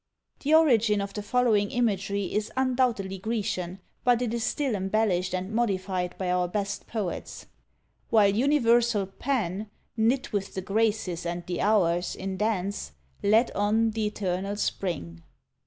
The 0.39 0.55
origin 0.55 0.99
of 0.99 1.13
the 1.13 1.21
following 1.21 1.69
imagery 1.69 2.33
is 2.33 2.51
undoubtedly 2.57 3.19
Grecian; 3.19 3.77
but 4.03 4.19
it 4.23 4.33
is 4.33 4.43
still 4.43 4.73
embellished 4.73 5.31
and 5.31 5.51
modified 5.53 6.17
by 6.17 6.31
our 6.31 6.47
best 6.47 6.87
poets: 6.87 7.45
While 8.09 8.33
universal 8.33 9.05
Pan, 9.05 9.69
Knit 9.95 10.33
with 10.33 10.55
the 10.55 10.61
graces 10.61 11.23
and 11.23 11.45
the 11.45 11.61
hours, 11.61 12.15
in 12.15 12.35
dance 12.35 12.93
Led 13.21 13.51
on 13.51 13.91
th' 13.91 13.99
eternal 13.99 14.55
spring. 14.55 15.21